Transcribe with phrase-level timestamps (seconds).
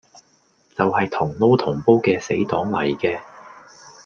[0.75, 3.21] 就係同撈同煲嘅死黨嚟嘅